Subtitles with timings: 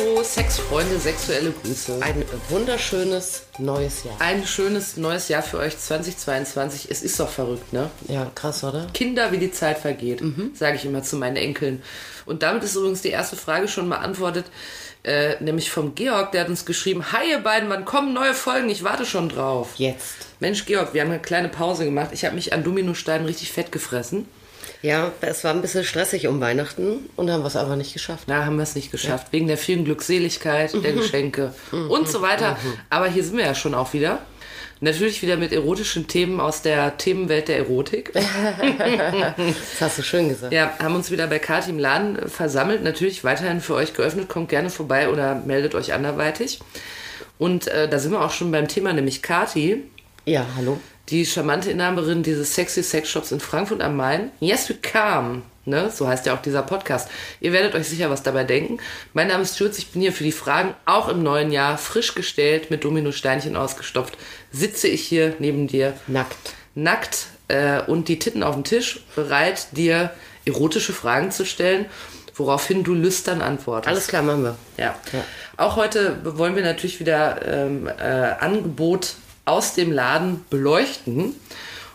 [0.00, 1.98] Hallo, Sexfreunde, sexuelle Grüße.
[2.00, 4.14] Ein wunderschönes neues Jahr.
[4.18, 6.90] Ein schönes neues Jahr für euch 2022.
[6.90, 7.90] Es ist doch verrückt, ne?
[8.08, 8.86] Ja, krass, oder?
[8.94, 10.52] Kinder, wie die Zeit vergeht, Mhm.
[10.54, 11.82] sage ich immer zu meinen Enkeln.
[12.24, 14.46] Und damit ist übrigens die erste Frage schon beantwortet,
[15.02, 18.70] äh, nämlich vom Georg, der hat uns geschrieben, Hi ihr beiden, wann kommen neue Folgen?
[18.70, 19.70] Ich warte schon drauf.
[19.76, 20.14] Jetzt.
[20.38, 22.10] Mensch, Georg, wir haben eine kleine Pause gemacht.
[22.12, 24.26] Ich habe mich an Dominosteinen richtig fett gefressen.
[24.82, 28.24] Ja, es war ein bisschen stressig um Weihnachten und haben wir es aber nicht geschafft.
[28.26, 29.28] Na, haben wir es nicht geschafft.
[29.30, 32.56] Wegen der vielen Glückseligkeit, der Geschenke und so weiter.
[32.88, 34.20] Aber hier sind wir ja schon auch wieder.
[34.82, 38.12] Natürlich wieder mit erotischen Themen aus der Themenwelt der Erotik.
[39.36, 40.52] Das hast du schön gesagt.
[40.52, 42.82] Ja, haben uns wieder bei Kati im Laden äh, versammelt.
[42.82, 44.28] Natürlich weiterhin für euch geöffnet.
[44.28, 46.60] Kommt gerne vorbei oder meldet euch anderweitig.
[47.38, 49.82] Und äh, da sind wir auch schon beim Thema, nämlich Kati,
[50.24, 50.80] Ja, hallo.
[51.10, 54.30] Die charmante Inhaberin dieses sexy Sexshops in Frankfurt am Main.
[54.40, 55.42] Yes, we come.
[55.64, 55.90] Ne?
[55.90, 57.08] So heißt ja auch dieser Podcast.
[57.40, 58.78] Ihr werdet euch sicher was dabei denken.
[59.12, 62.14] Mein Name ist Schürz, ich bin hier für die Fragen, auch im neuen Jahr, frisch
[62.14, 64.16] gestellt, mit Dominosteinchen ausgestopft.
[64.52, 66.54] Sitze ich hier neben dir, Nackt.
[66.74, 70.12] nackt äh, und die Titten auf dem Tisch, bereit, dir
[70.46, 71.86] erotische Fragen zu stellen,
[72.34, 73.88] woraufhin du lüstern antwortest.
[73.88, 74.56] Alles klar, machen wir.
[74.78, 74.96] Ja.
[75.12, 75.24] Ja.
[75.56, 79.14] Auch heute wollen wir natürlich wieder ähm, äh, Angebot
[79.50, 81.34] aus dem Laden beleuchten.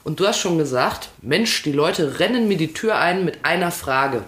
[0.03, 3.71] Und du hast schon gesagt, Mensch, die Leute rennen mir die Tür ein mit einer
[3.71, 4.23] Frage.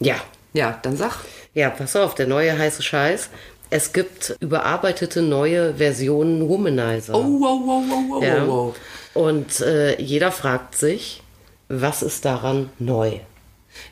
[0.00, 0.16] Ja.
[0.52, 1.12] Ja, dann sag.
[1.54, 3.30] Ja, pass auf, der neue heiße Scheiß.
[3.70, 7.14] Es gibt überarbeitete neue Versionen Womanizer.
[7.14, 8.46] Oh, wow, wow, wow, wow, Ja.
[8.46, 8.76] wow.
[9.14, 11.22] Und äh, jeder fragt sich,
[11.68, 13.18] was ist daran neu?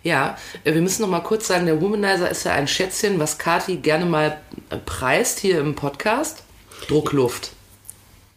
[0.03, 3.39] Ja, äh, wir müssen noch mal kurz sagen, der Womanizer ist ja ein Schätzchen, was
[3.39, 4.39] Kati gerne mal
[4.71, 6.43] äh, preist hier im Podcast.
[6.89, 7.53] Druckluft.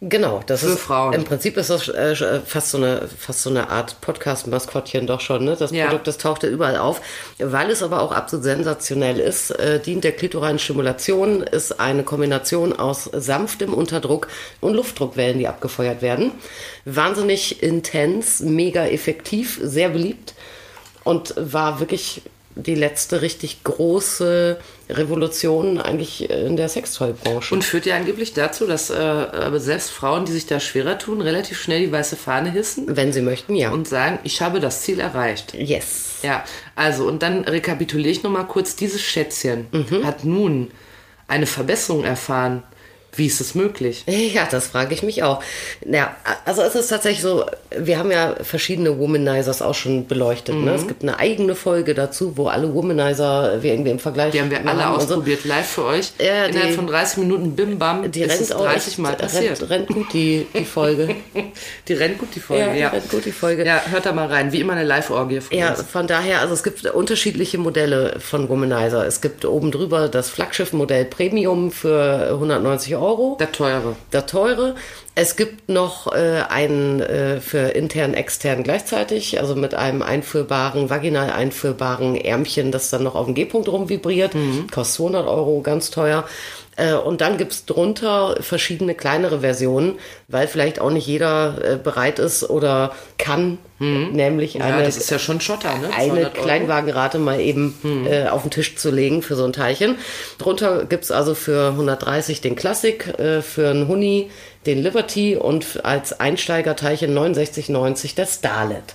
[0.00, 1.12] Genau, das Für ist Frauen.
[1.12, 5.44] Im Prinzip ist das äh, fast so eine fast so eine Art Podcast-Maskottchen doch schon.
[5.44, 5.56] Ne?
[5.58, 5.86] Das Ja.
[5.86, 7.00] Produkt, das taucht ja überall auf,
[7.38, 9.50] weil es aber auch absolut sensationell ist.
[9.50, 14.28] Äh, dient der klitoralen Stimulation, ist eine Kombination aus sanftem Unterdruck
[14.60, 16.30] und Luftdruckwellen, die abgefeuert werden.
[16.84, 20.34] Wahnsinnig intens, mega effektiv, sehr beliebt
[21.02, 22.22] und war wirklich
[22.60, 24.58] die letzte richtig große
[24.90, 27.54] Revolution eigentlich in der Sextoy-Branche.
[27.54, 29.26] Und führt ja angeblich dazu, dass äh,
[29.58, 33.22] selbst Frauen, die sich da schwerer tun, relativ schnell die weiße Fahne hissen Wenn Sie
[33.22, 33.70] möchten, ja.
[33.70, 35.54] und sagen, ich habe das Ziel erreicht.
[35.54, 36.16] yes.
[36.24, 40.04] Ja, also und dann rekapituliere ich nochmal kurz, dieses Schätzchen Mhm.
[40.04, 40.70] hat nun
[41.28, 42.64] eine Verbesserung erfahren.
[43.14, 44.04] Wie ist es möglich?
[44.06, 45.42] Ja, das frage ich mich auch.
[45.84, 46.14] Ja,
[46.44, 47.44] also es ist tatsächlich so,
[47.76, 50.54] wir haben ja verschiedene Womanizers auch schon beleuchtet.
[50.54, 50.70] Ne?
[50.70, 50.76] Mhm.
[50.76, 54.50] Es gibt eine eigene Folge dazu, wo alle Womanizer wir irgendwie im Vergleich Die haben
[54.50, 54.88] wir alle so.
[55.14, 56.12] ausprobiert, live für euch.
[56.18, 58.98] Ja, Innerhalb die- von 30 Minuten bim bam Die ist rennt es auch 30 echt-
[58.98, 59.60] Mal passiert.
[59.60, 61.08] Rennt, rennt gut die, die Folge.
[61.88, 62.64] Die rennt gut, die Folge.
[62.66, 63.64] Ja, Ja, die rennt gut, die Folge.
[63.64, 64.52] Ja, hört da mal rein.
[64.52, 65.82] Wie immer eine Live-Orgie von Ja, uns.
[65.82, 69.06] von daher, also es gibt unterschiedliche Modelle von Womanizer.
[69.06, 73.36] Es gibt oben drüber das Flaggschiff-Modell Premium für 190 Euro.
[73.40, 73.96] Der teure.
[74.12, 74.74] der teure.
[75.14, 81.30] Es gibt noch äh, einen äh, für intern, extern gleichzeitig, also mit einem einführbaren, vaginal
[81.30, 84.32] einführbaren Ärmchen, das dann noch auf dem G-Punkt rumvibriert.
[84.72, 86.24] Kostet 200 Euro, ganz teuer.
[86.78, 89.98] Äh, und dann gibt's drunter verschiedene kleinere Versionen,
[90.28, 95.10] weil vielleicht auch nicht jeder äh, bereit ist oder kann, nämlich Ja, eine das ist
[95.10, 95.90] ja schon Schotter, ne?
[95.92, 96.44] eine 200 Euro.
[96.44, 99.96] Kleinwagenrate mal eben äh, auf den Tisch zu legen für so ein Teilchen.
[100.38, 104.30] Drunter gibt's also für 130 den Classic, äh, für einen Huni
[104.68, 108.94] den Liberty und als Einsteigerteilchen 69,90 der Starlet.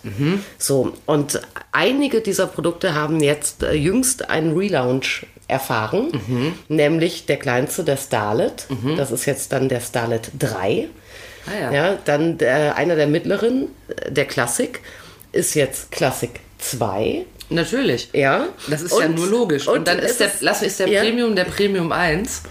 [0.57, 1.41] So, und
[1.71, 8.67] einige dieser Produkte haben jetzt äh, jüngst einen Relaunch erfahren, nämlich der kleinste, der Starlet.
[8.97, 10.87] Das ist jetzt dann der Starlet 3.
[11.45, 11.71] Ah, ja.
[11.73, 14.79] Ja, dann der, einer der mittleren, äh, der Classic,
[15.33, 17.25] ist jetzt Classic 2.
[17.49, 18.09] Natürlich.
[18.13, 18.47] Ja.
[18.69, 19.67] Das ist ja Und- nur logisch.
[19.67, 21.01] Und, dann ist der, es- lass, ist der ja.
[21.01, 22.43] Premium der Premium 1.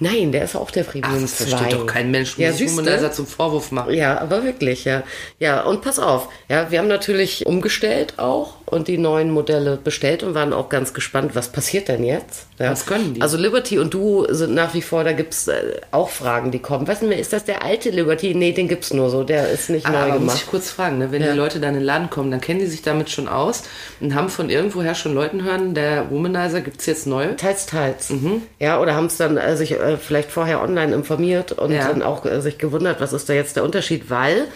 [0.00, 1.44] Nein, der ist auch der Ach, Premium das 2.
[1.46, 2.60] versteht doch kein Mensch, Ja, muss?
[2.60, 3.92] Womanizer zum Vorwurf machen.
[3.94, 5.02] Ja, aber wirklich, ja.
[5.38, 6.28] Ja, und pass auf.
[6.48, 10.94] Ja, wir haben natürlich umgestellt auch und die neuen Modelle bestellt und waren auch ganz
[10.94, 12.46] gespannt, was passiert denn jetzt?
[12.58, 12.70] Ja.
[12.70, 13.22] Was können die?
[13.22, 16.86] Also Liberty und du sind nach wie vor, da gibt's äh, auch Fragen, die kommen.
[16.86, 18.34] Weißt du, ist das der alte Liberty?
[18.34, 20.36] Nee, den gibt's nur so, der ist nicht Ah, neu aber muss gemacht.
[20.44, 21.10] ich kurz fragen, ne?
[21.12, 21.32] wenn Ja.
[21.32, 23.62] die Leute dann in den Laden kommen, dann kennen die sich damit schon aus
[24.00, 27.34] und haben von irgendwoher schon Leuten hören, der Womanizer gibt's jetzt neu.
[27.34, 28.10] Teils, teils.
[28.10, 28.42] Mhm.
[28.58, 31.88] Ja, oder haben es dann äh, sich äh, vielleicht vorher online informiert und Ja.
[31.88, 34.46] dann auch äh, sich gewundert, was ist da jetzt der Unterschied, weil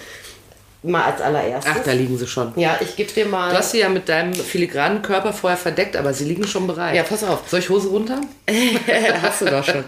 [0.85, 1.73] mal als allererstes.
[1.77, 2.53] Ach, da liegen sie schon.
[2.57, 3.51] ja, ich gebe dir mal.
[3.51, 6.95] Du hast sie ja mit deinem filigranen Körper vorher verdeckt, aber sie liegen schon bereit.
[6.95, 7.43] Ja, pass auf.
[7.49, 8.21] Soll ich Hose runter?
[9.23, 9.85] hast du doch schon.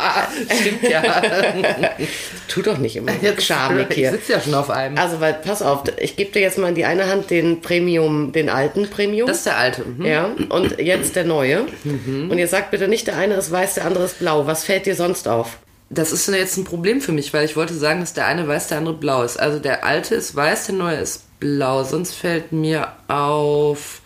[0.60, 1.02] Stimmt ja.
[2.48, 4.10] Tu doch nicht immer so schamig ich hier.
[4.12, 4.96] sitze ja schon auf einem.
[4.98, 8.32] Also, weil, pass auf, ich gebe dir jetzt mal in die eine Hand den Premium,
[8.32, 9.26] den alten Premium.
[9.28, 9.84] Das ist der alte.
[9.84, 10.04] Mhm.
[10.04, 11.66] ja, und jetzt der neue.
[11.84, 14.46] Und jetzt sagt bitte nicht, der eine ist weiß, der andere ist blau.
[14.46, 15.58] Was fällt dir sonst auf?
[15.92, 18.68] Das ist jetzt ein Problem für mich, weil ich wollte sagen, dass der eine weiß,
[18.68, 19.38] der andere blau ist.
[19.40, 21.82] Also der alte ist weiß, der neue ist blau.
[21.82, 24.00] Sonst fällt mir auf.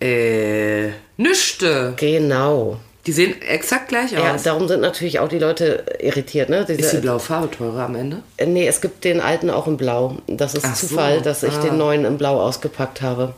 [0.00, 0.90] Äh.
[1.16, 1.94] Nüchte.
[1.96, 2.78] Genau.
[3.06, 4.42] Die sehen exakt gleich Ja, aus.
[4.42, 6.50] darum sind natürlich auch die Leute irritiert.
[6.50, 6.66] Ne?
[6.68, 8.22] Diese, ist die blaue Farbe teurer am Ende?
[8.36, 10.18] Äh, Nee, es gibt den alten auch in Blau.
[10.26, 10.88] Das ist Ach so.
[10.88, 11.62] Zufall, dass ich Ah.
[11.62, 13.34] den neuen in Blau ausgepackt habe.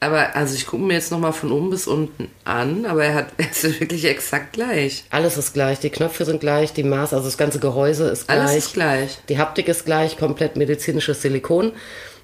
[0.00, 3.28] Aber also ich gucke mir jetzt nochmal von oben bis unten an, aber er hat
[3.36, 5.04] er ist wirklich exakt gleich.
[5.10, 5.80] Alles ist gleich.
[5.80, 8.38] Die Knöpfe sind gleich, die Maß, also das ganze Gehäuse ist gleich.
[8.38, 9.18] Alles ist gleich.
[9.28, 11.72] Die Haptik ist gleich, komplett medizinisches Silikon.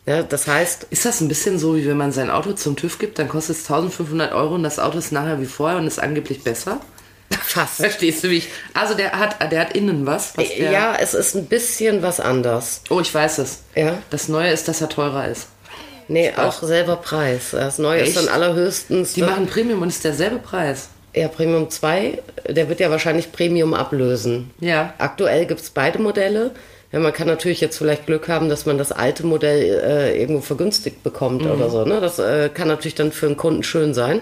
[0.06, 2.98] Ja, das heißt, Ist das ein bisschen so, wie wenn man sein Auto zum TÜV
[2.98, 5.98] gibt, dann kostet es 1500 Euro und das Auto ist nachher wie vorher und ist
[5.98, 6.80] angeblich besser?
[7.42, 7.76] fast.
[7.76, 8.48] Verstehst du, wie ich...
[8.74, 10.46] Also der hat, der hat innen was, was.
[10.58, 12.82] Ja, es ist ein bisschen was anders.
[12.90, 13.60] Oh, ich weiß es.
[13.74, 13.98] Ja.
[14.10, 15.48] Das Neue ist, dass er teurer ist.
[16.08, 17.50] Nee, auch selber Preis.
[17.52, 18.16] Das neue ist Echt?
[18.18, 19.14] dann allerhöchstens.
[19.14, 20.88] Die machen Premium und ist derselbe Preis.
[21.14, 24.50] ja, Premium 2, der wird ja wahrscheinlich Premium ablösen.
[24.60, 24.94] Ja.
[24.98, 26.50] Aktuell gibt es beide Modelle.
[26.92, 30.40] Ja, man kann natürlich jetzt vielleicht Glück haben, dass man das alte Modell äh, irgendwo
[30.42, 31.50] vergünstigt bekommt Mhm.
[31.50, 31.84] oder so.
[31.84, 32.00] Ne?
[32.00, 34.20] Das äh, kann natürlich dann für einen Kunden schön sein.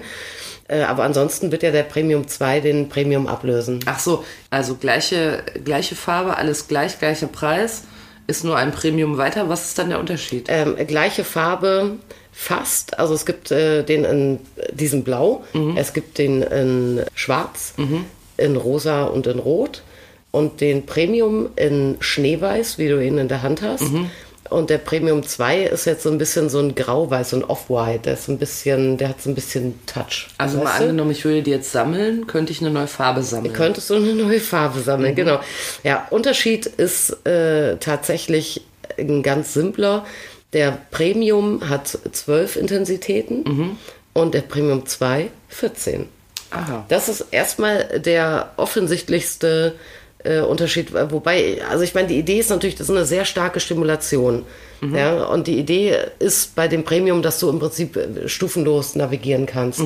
[0.69, 3.81] Äh, aber ansonsten wird ja der Premium 2 den Premium ablösen.
[3.87, 7.83] Ach so, also gleiche, gleiche Farbe, alles gleich, gleicher Preis,
[8.27, 9.49] ist nur ein Premium weiter.
[9.49, 10.47] Was ist dann der Unterschied?
[10.49, 11.97] Ähm, gleiche Farbe
[12.33, 12.99] fast.
[12.99, 14.39] Also es gibt äh, den in
[14.73, 15.45] diesem Blau,
[15.77, 17.75] es gibt den in Schwarz,
[18.39, 19.83] in Rosa und in Rot
[20.31, 23.85] und den Premium in Schneeweiß, wie du ihn in der Hand hast.
[24.53, 28.01] Und der Premium 2 ist jetzt so ein bisschen so ein Grauweiß, so ein Off-White.
[28.05, 30.29] Der ist so ein bisschen, der hat so ein bisschen Touch.
[30.39, 30.85] Also mal du?
[30.85, 33.55] angenommen, ich würde die jetzt sammeln, könnte ich eine neue Farbe sammeln.
[33.55, 35.41] könntest du eine neue Farbe sammeln, genau.
[35.83, 38.63] Ja, Unterschied ist äh, tatsächlich
[38.99, 40.05] ein ganz simpler.
[40.53, 43.79] Der Premium hat 12 Intensitäten
[44.13, 46.09] und der Premium 2 14.
[46.51, 46.85] Aha.
[46.89, 49.75] Das ist erstmal der offensichtlichste
[50.25, 50.93] äh, Unterschied.
[50.93, 54.45] Wobei, also ich meine, die Idee ist natürlich, das ist eine sehr starke Stimulation.
[54.97, 59.47] Ja, und die Idee ist bei dem Premium, dass du im Prinzip äh, stufenlos navigieren
[59.47, 59.81] kannst.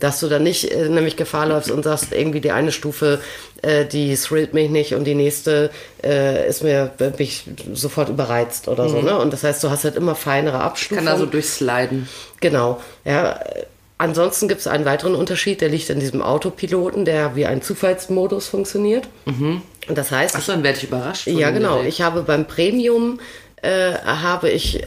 [0.00, 3.20] Dass du dann nicht äh, nämlich Gefahr läufst und sagst, irgendwie die eine Stufe,
[3.60, 5.70] äh, die thrillt mich nicht und die nächste
[6.02, 7.44] äh, ist mir mich
[7.74, 9.02] sofort überreizt oder so.
[9.02, 9.18] Ne?
[9.18, 11.04] Und das heißt, du hast halt immer feinere Abstufungen.
[11.04, 12.08] Kann also durchsliden.
[12.40, 12.80] Genau.
[13.04, 13.64] Ja, äh,
[13.98, 18.48] ansonsten gibt es einen weiteren Unterschied, der liegt in diesem Autopiloten, der wie ein Zufallsmodus
[18.48, 19.08] funktioniert.
[19.26, 21.26] Und das heißt, Achso, dann werde ich überrascht.
[21.26, 23.20] ja genau, ich habe beim Premium
[23.62, 24.86] äh, habe ich äh,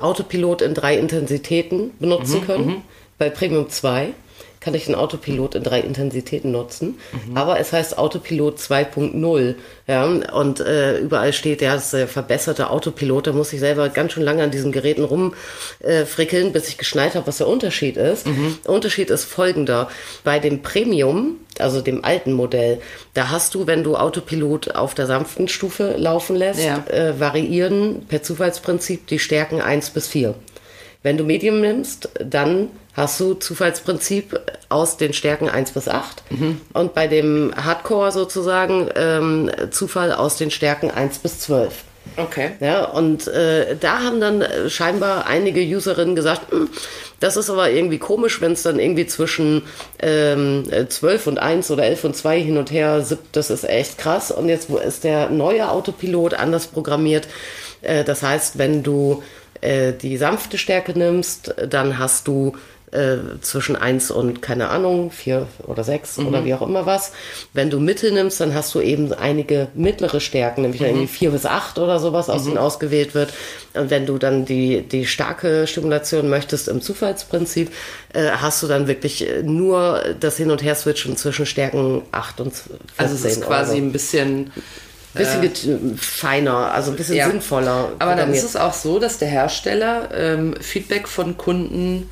[0.00, 2.82] Autopilot in drei Intensitäten benutzen können.
[3.18, 4.08] Bei Premium 2
[4.60, 6.98] kann ich den Autopilot in drei Intensitäten nutzen.
[7.34, 9.54] Aber es heißt Autopilot 2.0.
[9.86, 13.26] Ja, und äh, überall steht ja, das ist der verbesserte Autopilot.
[13.28, 17.14] Da muss ich selber ganz schön lange an diesen Geräten rumfrickeln, äh, bis ich geschnallt
[17.14, 18.26] habe, was der Unterschied ist.
[18.26, 19.88] Der Unterschied ist folgender.
[20.24, 22.80] Bei dem Premium, also dem alten Modell,
[23.14, 26.84] da hast du, wenn du Autopilot auf der sanften Stufe laufen lässt, Ja.
[26.88, 30.34] äh, variieren per Zufallsprinzip die Stärken 1 bis 4.
[31.02, 34.38] Wenn du Medium nimmst, dann hast du Zufallsprinzip
[34.68, 36.22] aus den Stärken 1 bis 8
[36.74, 41.84] und bei dem Hardcore sozusagen ähm, Zufall aus den Stärken 1 bis 12.
[42.16, 42.52] Okay.
[42.60, 46.68] Ja, und äh, da haben dann äh, scheinbar einige Userinnen gesagt, "Hm,
[47.20, 49.62] das ist aber irgendwie komisch, wenn es dann irgendwie zwischen
[50.00, 53.64] ähm, äh, 12 und 1 oder 11 und 2 hin und her sippt, das ist
[53.64, 54.30] echt krass.
[54.30, 57.28] Und jetzt ist der neue Autopilot anders programmiert.
[57.82, 59.22] Äh, das heißt, wenn du
[59.60, 62.54] äh, die sanfte Stärke nimmst, dann hast du
[62.92, 67.12] äh, zwischen 1 und, keine Ahnung, 4 oder 6 oder wie auch immer was.
[67.52, 71.46] Wenn du Mittel nimmst, dann hast du eben einige mittlere Stärken, nämlich irgendwie 4 bis
[71.46, 73.32] 8 oder sowas, aus denen ausgewählt wird.
[73.74, 77.70] Und wenn du dann die, die starke Stimulation möchtest im Zufallsprinzip,
[78.12, 82.52] äh, hast du dann wirklich äh, nur das Hin- und Her-Switchen zwischen Stärken 8 und
[82.54, 82.76] 14.
[82.96, 83.76] Also es ist quasi so.
[83.78, 84.50] ein bisschen...
[85.14, 87.28] bisschen get- feiner, also ein bisschen Ja.
[87.28, 87.92] sinnvoller.
[87.98, 92.08] Aber dann ist es auch so, dass der Hersteller ähm, Feedback von Kunden,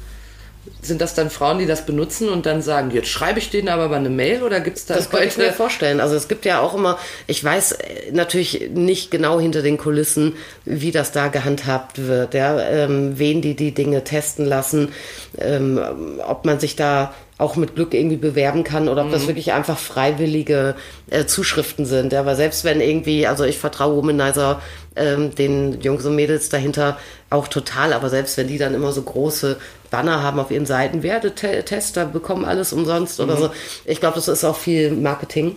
[0.82, 3.88] sind das dann Frauen, die das benutzen und dann sagen, jetzt schreibe ich denen aber
[3.88, 6.00] mal eine Mail oder gibt es da Das könnte ich mir vorstellen.
[6.00, 10.36] Also es gibt ja auch immer, ich weiß äh, natürlich nicht genau hinter den Kulissen,
[10.64, 14.92] wie das da gehandhabt wird, ja, ähm, wen die die Dinge testen lassen,
[15.38, 15.80] ähm,
[16.26, 19.78] ob man sich da auch mit Glück irgendwie bewerben kann oder ob das wirklich einfach
[19.78, 20.74] freiwillige
[21.08, 22.12] äh, Zuschriften sind.
[22.12, 24.60] Ja, weil selbst wenn irgendwie, also ich vertraue Womanizer
[24.96, 26.98] ähm, den Jungs und Mädels dahinter
[27.30, 29.56] auch total, aber selbst wenn die dann immer so große
[29.90, 33.50] Banner haben auf ihren Seiten, werde Te Tester, bekommen alles umsonst oder so.
[33.84, 35.56] Ich glaube, das ist auch viel Marketing.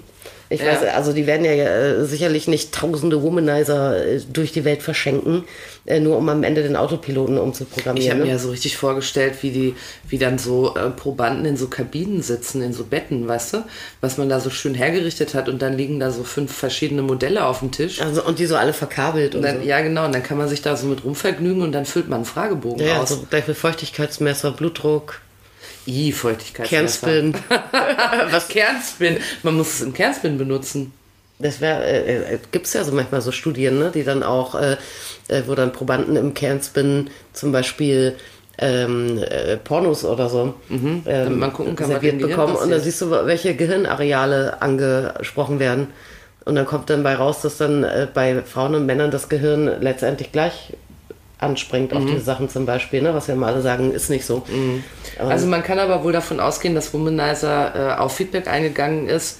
[0.53, 0.67] Ich Ja.
[0.73, 5.45] weiß, also die werden ja äh, sicherlich nicht tausende Womanizer äh, durch die Welt verschenken,
[5.85, 8.09] äh, nur um am Ende den Autopiloten Ich umzuprogrammieren.
[8.11, 8.31] habe mir ne?
[8.33, 9.75] ja so richtig vorgestellt, wie die,
[10.09, 13.57] wie dann so äh, Probanden in so Kabinen sitzen, in so Betten, weißt du,
[14.01, 17.45] was man da so schön hergerichtet hat und dann liegen da so fünf verschiedene Modelle
[17.45, 18.01] auf dem Tisch.
[18.01, 19.67] Also, und die so alle verkabelt und Und dann, so.
[19.67, 22.17] Ja, genau, und dann kann man sich da so mit rumvergnügen und dann füllt man
[22.17, 23.07] einen Fragebogen Ja, ja, aus.
[23.09, 25.21] so gleich mit Feuchtigkeitsmesser, Blutdruck,
[25.87, 26.67] I, Feuchtigkeit.
[26.67, 27.33] Kernspin.
[28.31, 29.17] Was Kernspin?
[29.43, 30.93] Man muss es im Kernspin benutzen.
[31.39, 34.55] Das wäre, äh, äh, gibt es ja so manchmal so Studien, ne, die dann auch,
[34.55, 34.77] äh,
[35.27, 38.15] äh, wo dann Probanden im Kernspin zum Beispiel
[38.59, 43.01] ähm, äh, Pornos oder so ähm, Damit man gucken kann, serviert bekommen und dann siehst
[43.01, 45.87] du, welche Gehirnareale angesprochen werden.
[46.43, 49.81] Und dann kommt dann bei raus, dass dann äh, bei Frauen und Männern das Gehirn
[49.81, 50.73] letztendlich gleich
[51.41, 51.97] anspringt Mhm.
[51.97, 53.13] auf diese Sachen zum Beispiel, ne?
[53.13, 54.43] was ja mal alle sagen, ist nicht so.
[55.19, 59.39] Aber- Also man kann aber wohl davon ausgehen, dass Womanizer äh, auf Feedback eingegangen ist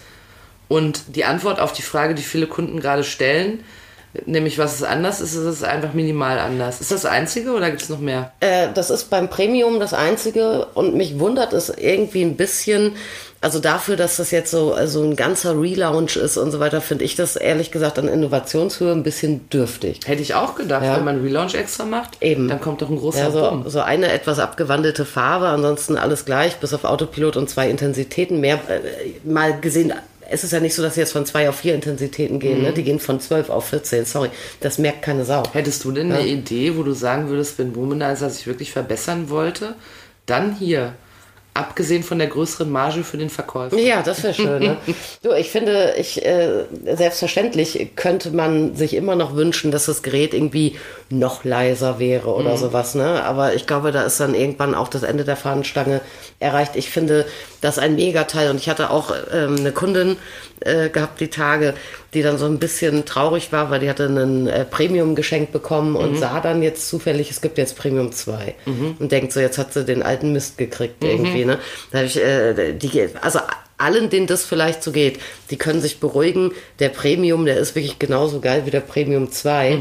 [0.67, 3.63] und die Antwort auf die Frage, die viele Kunden gerade stellen,
[4.25, 6.81] nämlich was ist anders, ist, ist es einfach minimal anders.
[6.81, 8.33] Ist das das Einzige oder gibt es noch mehr?
[8.41, 12.93] Äh, das ist beim Premium das Einzige und mich wundert es irgendwie ein bisschen,
[13.41, 17.03] also dafür, dass das jetzt so also ein ganzer Relaunch ist und so weiter, finde
[17.05, 19.99] ich das ehrlich gesagt an Innovationshöhe ein bisschen dürftig.
[20.05, 20.97] Hätte ich auch gedacht, Ja.
[20.97, 22.47] wenn man Relaunch extra macht, Eben.
[22.47, 23.69] dann kommt doch ein großer Ja, so, Boom.
[23.69, 28.59] so eine etwas abgewandelte Farbe, ansonsten alles gleich, bis auf Autopilot und zwei Intensitäten mehr.
[28.69, 29.91] Äh, mal gesehen,
[30.33, 32.63] es ist ja nicht so, dass sie jetzt von zwei auf vier Intensitäten gehen, Mhm.
[32.65, 32.71] ne?
[32.73, 34.29] die gehen von zwölf auf 14, sorry,
[34.61, 35.43] das merkt keine Sau.
[35.51, 39.73] Hättest du denn eine Idee, wo du sagen würdest, wenn Womanizer sich wirklich verbessern wollte,
[40.27, 40.93] dann hier,
[41.53, 43.77] abgesehen von der größeren Marge für den Verkäufer.
[43.77, 44.63] Ja, das wäre schön.
[44.63, 44.77] Ne?
[45.21, 46.65] du, ich finde, ich äh,
[46.95, 50.77] selbstverständlich könnte man sich immer noch wünschen, dass das Gerät irgendwie
[51.09, 52.95] noch leiser wäre oder sowas.
[52.95, 53.23] Ne?
[53.23, 55.99] Aber ich glaube, da ist dann irgendwann auch das Ende der Fahnenstange
[56.39, 56.75] erreicht.
[56.75, 57.25] Ich finde
[57.61, 60.17] das ein Megateil und ich hatte auch ähm, eine Kundin
[60.59, 61.73] äh, gehabt die Tage,
[62.13, 65.95] die dann so ein bisschen traurig war, weil die hatte einen äh, Premium geschenkt bekommen
[65.95, 68.55] und sah dann jetzt zufällig, es gibt jetzt Premium 2
[68.99, 71.45] und denkt so, jetzt hat sie den alten Mist gekriegt irgendwie.
[71.45, 71.59] Ne?
[71.91, 73.39] Da habe ich, äh, die, also
[73.77, 76.51] allen, denen das vielleicht so geht, die können sich beruhigen.
[76.79, 79.71] Der Premium, der ist wirklich genauso geil wie der Premium 2.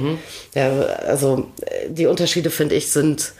[0.55, 0.71] Ja,
[1.07, 3.33] also äh, die Unterschiede, finde ich, sind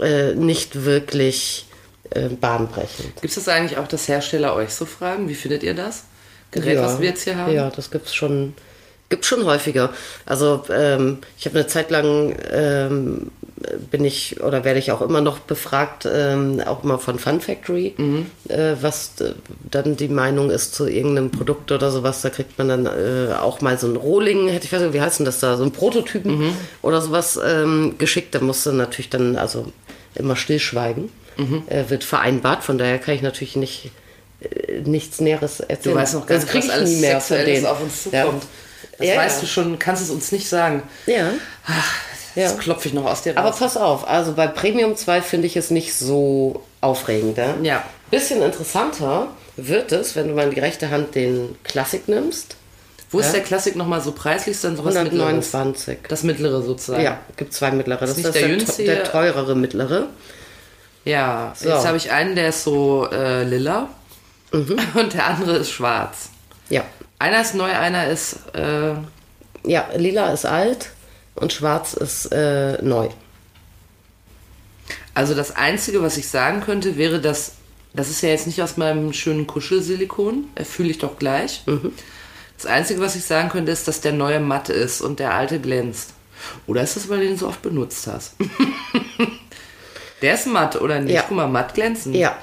[0.00, 1.65] äh, nicht wirklich
[2.10, 3.14] äh, bahnbrechend.
[3.20, 5.28] Gibt es das eigentlich auch, dass Hersteller euch so fragen?
[5.28, 6.04] Wie findet ihr das?
[6.50, 7.52] Gerät, was wir jetzt hier haben?
[7.52, 8.54] Ja, das gibt's schon,
[9.08, 9.92] gibt's schon häufiger.
[10.24, 13.30] Also ähm, ich habe eine Zeit lang ähm,
[13.90, 17.94] bin ich oder werde ich auch immer noch befragt, ähm, auch mal von Fun Factory,
[17.96, 18.26] Mhm.
[18.48, 19.32] äh, was äh,
[19.70, 22.22] dann die Meinung ist zu irgendeinem Produkt oder sowas.
[22.22, 25.00] Da kriegt man dann äh, auch mal so ein Rohling, hätte ich weiß nicht, wie
[25.00, 26.52] heißt denn das da, so ein Prototypen Mhm.
[26.82, 28.34] oder sowas ähm, geschickt.
[28.34, 29.72] Da musst du natürlich dann also
[30.14, 31.10] immer stillschweigen.
[31.36, 31.62] Mhm.
[31.68, 33.90] Äh, wird vereinbart, von daher kann ich natürlich nicht
[34.40, 35.94] äh, nichts Näheres erzählen.
[35.94, 37.66] Du weißt noch gar krieg was ich alles nie mehr von denen.
[37.66, 38.22] auf uns Ja.
[38.24, 38.44] zukommt.
[38.98, 39.40] Das Ja, weißt ja.
[39.42, 40.82] du schon, kannst es uns nicht sagen.
[41.06, 41.30] Ja.
[42.34, 42.58] Das Ja.
[42.58, 43.58] klopfe ich noch aus dir Aber raus.
[43.58, 47.38] pass auf, also bei Premium 2 finde ich es nicht so aufregend.
[47.38, 47.54] Ja?
[47.62, 47.84] Ja.
[48.10, 52.56] Bisschen interessanter wird es, wenn du mal in die rechte Hand den Classic nimmst.
[53.10, 53.32] Wo ist Ja.
[53.34, 54.60] der Klassik nochmal so preislich?
[54.60, 55.12] Dann sowas Mittleres.
[55.54, 55.98] 129.
[56.08, 57.02] Das mittlere sozusagen.
[57.02, 58.00] Ja, gibt zwei mittlere.
[58.00, 59.04] Das ist, das der der, jüngste der hier?
[59.04, 60.08] teurere mittlere.
[61.06, 61.68] Ja, So.
[61.70, 63.88] jetzt habe ich einen, der ist so äh, lila
[64.52, 64.78] Mhm.
[64.94, 66.28] und der andere ist schwarz.
[66.68, 66.84] Ja.
[67.18, 68.94] Einer ist neu, einer ist äh,
[69.64, 70.90] Ja, lila ist alt
[71.34, 73.08] und schwarz ist äh, neu.
[75.14, 77.52] Also das Einzige, was ich sagen könnte, wäre, dass
[77.94, 81.64] das ist ja jetzt nicht aus meinem schönen Kuschelsilikon, äh, fühle ich doch gleich.
[82.56, 85.58] Das Einzige, was ich sagen könnte, ist, dass der neue matt ist und der alte
[85.60, 86.12] glänzt.
[86.66, 88.34] Oder ist das, weil du den so oft benutzt hast?
[90.22, 91.14] der ist matt, oder nicht?
[91.14, 91.24] Ja.
[91.26, 92.14] Guck mal, matt glänzen.
[92.14, 92.36] Ja,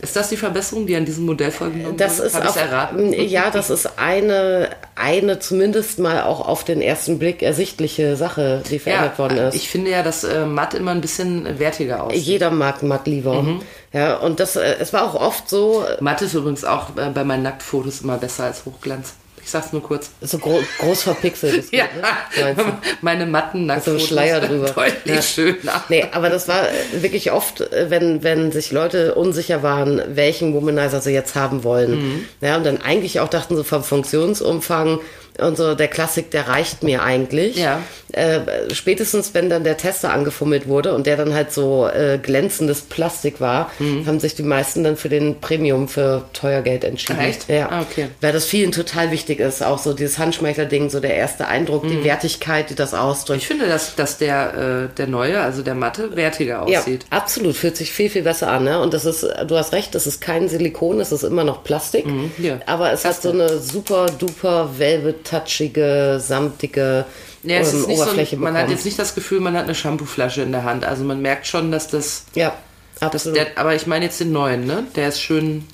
[0.00, 2.26] Ist das die Verbesserung, die an diesem Modell vorgenommen das wurde?
[2.28, 3.12] ist Hab auf, erraten?
[3.12, 8.78] ja, das ist eine, eine zumindest mal auch auf den ersten Blick ersichtliche Sache, die
[8.78, 9.54] verändert worden ist.
[9.54, 12.22] ich finde ja, dass äh, matt immer ein bisschen wertiger aussieht.
[12.22, 13.44] Jeder mag matt lieber.
[13.92, 17.10] Ja, und das, äh, es war auch oft so, äh, Matt ist übrigens auch äh,
[17.10, 19.12] bei meinen Nacktfotos immer besser als Hochglanz.
[19.44, 20.10] Ich sag's nur kurz.
[20.20, 21.54] so gro groß verpixelt.
[21.56, 22.78] ist Ja, gut, ne?
[23.00, 24.06] Meine matten Nacktfotos.
[24.06, 24.70] Schleier drüber.
[24.70, 25.22] Deutlich Ja.
[25.22, 25.84] schöner.
[25.88, 30.54] Nee, aber das war äh, wirklich oft, äh, wenn, wenn sich Leute unsicher waren, welchen
[30.54, 32.26] Womanizer sie jetzt haben wollen.
[32.40, 35.00] Ja, und dann eigentlich auch dachten so vom Funktionsumfang,
[35.38, 37.56] und so der Klassik, der reicht mir eigentlich.
[37.56, 37.80] Ja.
[38.12, 38.40] Äh,
[38.74, 43.40] spätestens, wenn dann der Tester angefummelt wurde und der dann halt so äh, glänzendes Plastik
[43.40, 44.06] war, Mhm.
[44.06, 47.18] haben sich die meisten dann für den Premium für teuer Geld entschieden.
[47.20, 47.48] Echt?
[47.48, 47.68] Ja.
[47.70, 48.08] Ah, okay.
[48.20, 51.88] Weil das vielen total wichtig ist, auch so dieses Handschmeichler-Ding, so der erste Eindruck, Mhm.
[51.88, 53.40] die Wertigkeit, die das ausdrückt.
[53.40, 57.06] Ich finde, dass, dass der, äh, der neue, also der matte, wertiger Ja, aussieht.
[57.08, 57.56] absolut.
[57.56, 58.64] Fühlt sich viel, viel besser an.
[58.64, 58.78] Ne?
[58.80, 62.04] Und das ist, du hast recht, das ist kein Silikon, es ist immer noch Plastik.
[62.38, 62.58] ja.
[62.66, 64.78] Aber es hat so eine super duper
[65.22, 67.04] velvet-touchige, samtige
[67.42, 68.76] Ja, es ähm, ist nicht so, Oberfläche man hat bekommen.
[68.76, 70.84] jetzt nicht das Gefühl, man hat eine Shampooflasche in der Hand.
[70.84, 72.54] Also man merkt schon, dass das, ja,
[72.94, 73.38] das absolut.
[73.38, 74.84] der, aber ich meine jetzt den neuen, ne?
[74.96, 75.66] Der ist schön,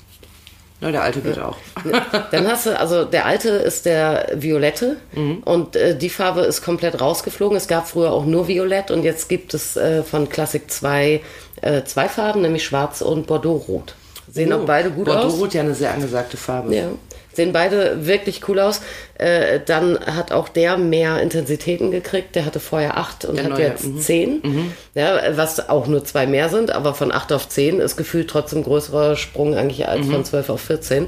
[0.81, 1.57] na, der alte geht auch.
[2.31, 5.39] Dann hast du, also der alte ist der Violette Mhm.
[5.43, 7.57] und äh, die Farbe ist komplett rausgeflogen.
[7.57, 11.21] Es gab früher auch nur Violett und jetzt gibt es äh, von Classic 2
[11.61, 13.93] äh, zwei Farben, nämlich Schwarz und Bordeaux-Rot.
[14.31, 15.15] Sehen auch beide gut aus.
[15.23, 16.73] Bordeaux-Rot ja eine sehr angesagte Farbe.
[16.73, 16.83] Ja,
[17.39, 18.81] sehen beide wirklich cool aus.
[19.15, 22.35] Äh, dann hat auch der mehr Intensitäten gekriegt.
[22.35, 23.99] Der hatte vorher acht und Der hat neue, jetzt mhm.
[23.99, 24.73] zehn.
[24.93, 28.63] Ja, was auch nur zwei mehr sind, aber von acht auf zehn ist gefühlt trotzdem
[28.63, 30.11] größerer Sprung eigentlich als Mhm.
[30.11, 31.07] von zwölf auf 14.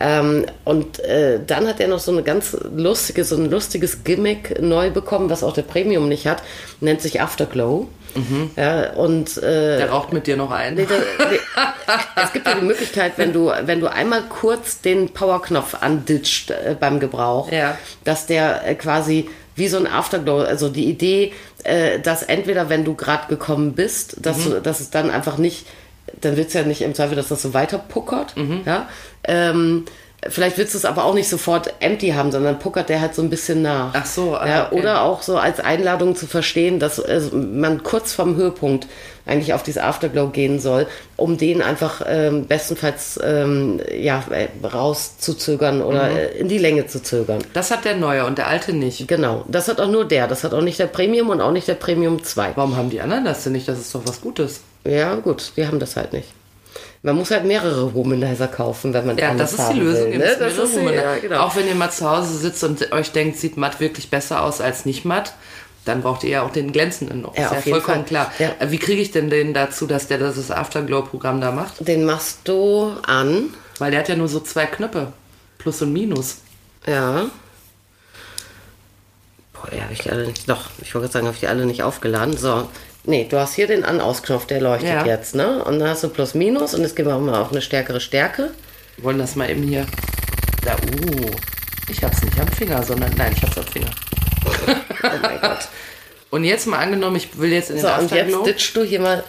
[0.00, 4.60] Ähm, und äh, dann hat er noch so eine ganz lustige, so ein lustiges Gimmick
[4.60, 6.42] neu bekommen, was auch der Premium nicht hat.
[6.80, 7.88] Nennt sich Afterglow.
[8.56, 10.74] Ja, und äh, Der raucht mit dir noch ein.
[10.74, 11.38] Nee, da- nee.
[12.22, 16.76] es gibt ja die Möglichkeit, wenn du, wenn du einmal kurz den Powerknopf anditscht äh,
[16.78, 17.78] beim Gebrauch, Ja.
[18.04, 21.32] dass der äh, quasi wie so ein Afterglow, also die Idee,
[21.64, 25.66] äh, dass entweder wenn du gerade gekommen bist, dass, du, dass es dann einfach nicht,
[26.20, 28.34] dann willst du ja nicht im Zweifel, dass das so weiter puckert,
[28.66, 28.88] ja.
[29.24, 29.84] Ähm,
[30.28, 33.22] Vielleicht willst du es aber auch nicht sofort empty haben, sondern puckert der halt so
[33.22, 33.90] ein bisschen nach.
[33.92, 34.78] Ach so, ah, ja, okay.
[34.78, 38.86] Oder auch so als Einladung zu verstehen, dass äh, man kurz vorm Höhepunkt
[39.26, 44.22] eigentlich auf dieses Afterglow gehen soll, um den einfach ähm, bestenfalls ähm, ja,
[44.62, 46.16] rauszuzögern oder Mhm.
[46.38, 47.40] in die Länge zu zögern.
[47.52, 49.08] Das hat der neue und der alte nicht.
[49.08, 50.28] Genau, das hat auch nur der.
[50.28, 52.52] Das hat auch nicht der Premium und auch nicht der Premium 2.
[52.54, 53.66] Warum haben die anderen das denn nicht?
[53.66, 54.60] Das ist doch was Gutes.
[54.84, 56.28] Ja, gut, die haben das halt nicht.
[57.02, 60.12] Man muss halt mehrere Womanizer kaufen, wenn man Ja, das ist die Lösung.
[60.12, 60.36] Will, ne?
[60.38, 61.40] das ist die, ja, genau.
[61.40, 64.60] Auch wenn ihr mal zu Hause sitzt und euch denkt, sieht matt wirklich besser aus
[64.60, 65.34] als nicht matt,
[65.84, 67.36] dann braucht ihr ja auch den glänzenden noch.
[67.36, 68.28] Ja, ist ja vollkommen Fall.
[68.28, 68.32] klar.
[68.38, 68.54] Ja.
[68.70, 71.86] Wie kriege ich denn den dazu, dass der das Afterglow-Programm da macht?
[71.86, 73.52] Den machst du an.
[73.78, 75.12] Weil der hat ja nur so zwei Knöpfe.
[75.58, 76.38] Plus und Minus.
[76.86, 77.26] Ja.
[79.52, 80.48] Boah, die habe ich alle nicht.
[80.48, 82.36] Doch, ich wollte gerade sagen, habe ich die alle nicht aufgeladen.
[82.36, 82.68] So.
[83.04, 85.04] Nee, du hast hier den An-Aus-Knopf, der leuchtet Ja.
[85.04, 85.64] jetzt, ne?
[85.64, 88.50] Und dann hast du Plus Minus und gehen wir auch mal auf eine stärkere Stärke.
[88.96, 89.86] Wir wollen das mal eben hier.
[90.64, 91.30] Da, uh.
[91.88, 93.12] Ich hab's nicht am Finger, sondern.
[93.16, 93.90] Nein, ich hab's am Finger.
[95.04, 95.68] Oh mein Gott.
[96.30, 99.00] Und jetzt mal angenommen, ich will jetzt in den So, und jetzt ditchst du hier
[99.00, 99.24] mal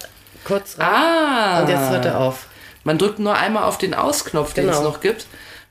[0.46, 0.88] kurz rein.
[0.88, 1.62] ah!
[1.62, 2.46] Und jetzt hört er auf.
[2.84, 4.78] Man drückt nur einmal auf den Ausknopf, den Genau.
[4.78, 5.26] es noch gibt.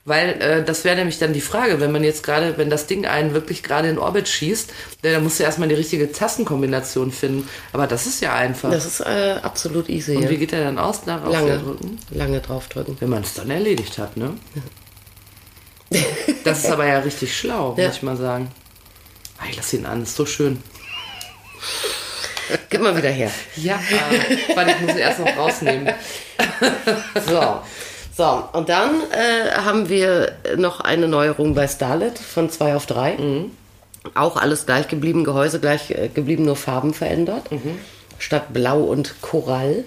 [0.05, 3.05] Weil äh, das wäre nämlich dann die Frage, wenn man jetzt gerade, wenn das Ding
[3.05, 4.69] einen wirklich gerade in Orbit schießt,
[5.01, 7.47] äh, dann musst du erstmal die richtige Tastenkombination finden.
[7.71, 8.69] Aber das ist ja einfach.
[8.69, 10.17] Das ist äh, absolut easy.
[10.17, 10.29] Und ja.
[10.29, 11.03] wie geht der dann aus?
[11.03, 11.99] Wieder Lange, drücken?
[12.11, 12.97] lange draufdrücken.
[12.99, 14.35] Wenn man es dann erledigt hat, ne?
[16.43, 17.87] Das ist aber ja richtig schlau, Ja.
[17.87, 18.51] muss ich mal sagen.
[19.39, 20.61] Ah, Ich lass ihn an, ist so schön.
[22.69, 23.31] Gib mal wieder her.
[23.55, 25.93] Ja, äh, warte, ich muss ihn erst noch rausnehmen.
[27.27, 27.61] So.
[28.15, 33.17] So, und dann äh, haben wir noch eine Neuerung bei Starlet von 2 auf 3.
[33.17, 33.51] Mhm.
[34.13, 37.51] Auch alles gleich geblieben, Gehäuse gleich äh, geblieben, nur Farben verändert.
[37.51, 37.79] Mhm.
[38.19, 39.83] Statt Blau und Korall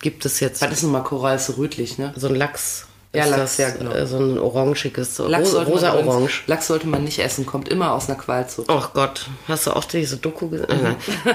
[0.00, 2.14] gibt es jetzt Was ist nochmal Korall so rötlich, ne?
[2.16, 2.85] so ein Lachs.
[3.16, 3.90] Ja, ist Lachs, das, ja, genau.
[3.92, 6.42] äh, So ein orangiges, Lachs ro rosa-orange.
[6.46, 8.68] Lachs sollte man nicht essen, kommt immer aus einer Qualzucht.
[8.70, 10.66] Ach Gott, hast du auch diese Doku gesehen?
[10.70, 10.96] Mhm.
[11.24, 11.34] Nein.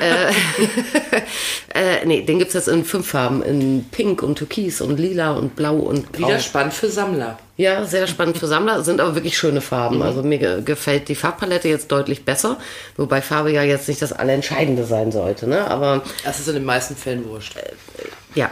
[1.74, 3.41] äh, äh, nee, den gibt es jetzt in fünf Farben.
[3.44, 6.28] In Pink und Türkis und Lila und Blau und Grau.
[6.28, 7.38] Wieder spannend für Sammler.
[7.58, 9.98] Ja, sehr spannend für Sammler, sind aber wirklich schöne Farben.
[9.98, 10.02] Mhm.
[10.02, 12.58] Also mir ge- gefällt die Farbpalette jetzt deutlich besser,
[12.98, 15.48] wobei Farbe ja jetzt nicht das Allerentscheidende sein sollte.
[15.48, 15.70] Ne?
[15.70, 17.56] Aber Das ist in den meisten Fällen wurscht.
[18.34, 18.50] ja,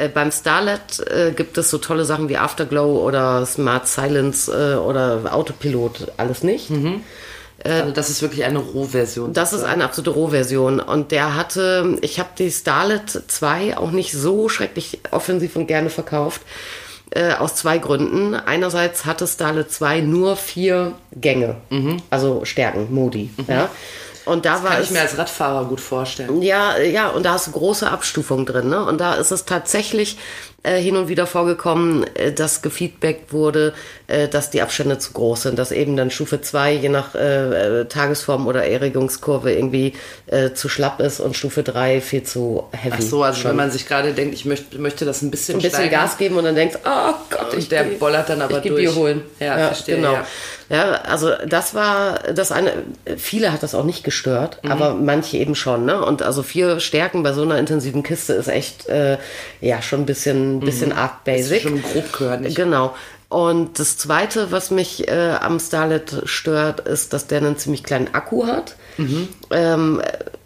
[0.00, 4.76] äh, beim Starlet äh, gibt es so tolle Sachen wie Afterglow oder Smart Silence äh,
[4.76, 6.70] oder Autopilot, alles nicht.
[7.62, 9.34] Also das ist wirklich eine Rohversion.
[9.34, 10.80] Das ist eine absolute Rohversion.
[10.80, 15.90] Und der hatte, ich habe die Starlet 2 auch nicht so schrecklich offensiv und gerne
[15.90, 16.40] verkauft.
[17.10, 18.34] Äh, aus zwei Gründen.
[18.34, 21.56] Einerseits hatte Starlet 2 nur vier Gänge,
[22.08, 23.30] also Stärken, Modi.
[23.48, 23.68] Ja.
[24.30, 24.86] Und da war Kann es.
[24.86, 26.40] ich mir als Radfahrer gut vorstellen.
[26.42, 28.84] Ja, ja, und da hast du große Abstufung drin, ne?
[28.84, 30.18] Und da ist es tatsächlich
[30.62, 33.74] äh, hin und wieder vorgekommen, äh, dass gefeedbackt wurde,
[34.10, 37.80] äh, dass die Abstände zu groß sind, dass eben dann Stufe 2 je nach äh,
[37.80, 39.94] äh, Tagesform oder Erregungskurve irgendwie
[40.26, 42.96] äh, zu schlapp ist und Stufe 3 viel zu heavy.
[42.98, 43.50] Ach so, also schon.
[43.50, 46.00] wenn man sich gerade denkt, ich möchte, möchte das ein bisschen ein bisschen steigern.
[46.02, 48.76] Gas geben und dann denkst, oh Gott, Und der geh- bollert dann aber ich durch.
[48.80, 49.22] Bier holen.
[49.38, 50.12] Ja, verstehe, Genau.
[50.12, 50.26] ja.
[50.68, 50.92] Ja.
[51.02, 52.72] also das war das eine.
[53.16, 54.70] Viele hat das auch nicht gestört, Mhm.
[54.72, 55.84] aber manche eben schon.
[55.84, 56.00] Ne?
[56.04, 59.18] Und also vier Stärken bei so einer intensiven Kiste ist echt äh,
[59.60, 61.64] ja schon ein bisschen, bisschen arg basic.
[61.64, 61.68] Mhm.
[61.68, 62.56] Schon grob gehört nicht.
[62.56, 62.94] Genau.
[63.30, 68.12] Und das Zweite, was mich äh, am Starlet stört, ist, dass der einen ziemlich kleinen
[68.12, 68.74] Akku hat.
[68.98, 69.28] Mhm.
[69.52, 70.02] Ähm,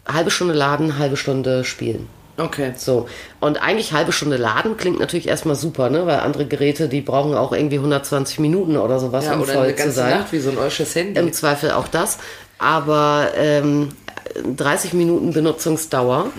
[0.07, 2.09] halbe Stunde laden, halbe Stunde spielen.
[2.37, 2.75] Okay.
[2.77, 3.09] So.
[3.40, 6.07] Und eigentlich halbe Stunde laden klingt natürlich erstmal super, ne?
[6.07, 9.62] Weil andere Geräte, die brauchen auch irgendwie 1120 Minuten oder sowas, Ja, um oder voll
[9.64, 10.18] eine zu ganze sein.
[10.18, 11.18] Nacht wie so ein eusches Handy.
[11.18, 12.18] Im Zweifel auch das.
[12.59, 13.90] Aber ähm,
[14.57, 16.31] 30 Minuten Benutzungsdauer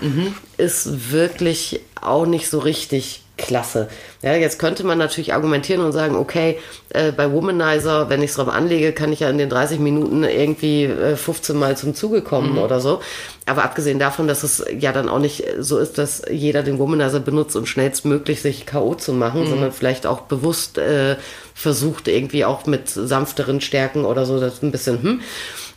[0.58, 3.88] ist wirklich auch nicht so richtig klasse.
[4.22, 6.58] Ja, jetzt könnte man natürlich argumentieren und sagen, okay,
[6.90, 10.24] äh, bei Womanizer, wenn ich es drauf anlege, kann ich ja in den 30 Minuten
[10.24, 13.00] irgendwie äh, 15 Mal zum Zuge kommen oder so.
[13.44, 17.20] Aber abgesehen davon, dass es ja dann auch nicht so ist, dass jeder den Womanizer
[17.20, 18.94] benutzt, um schnellstmöglich sich K.O.
[18.94, 21.16] zu machen, sondern vielleicht auch bewusst äh,
[21.54, 25.20] versucht, irgendwie auch mit sanfteren Stärken oder so, das ist ein bisschen, hm.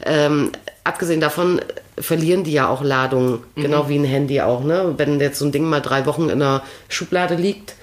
[0.05, 0.51] Ähm,
[0.85, 1.59] abgesehen davon
[1.99, 4.63] verlieren die ja auch Ladung, genau wie ein Handy auch.
[4.63, 4.93] Ne?
[4.97, 7.75] Wenn jetzt so ein Ding mal drei Wochen in der Schublade liegt,